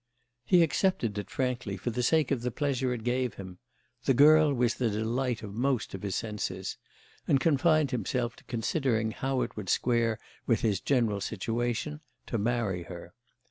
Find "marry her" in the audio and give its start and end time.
12.39-13.13